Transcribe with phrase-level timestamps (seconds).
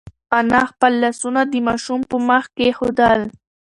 [0.39, 3.19] انا خپل لاسونه د ماشوم په مخ کېښودل.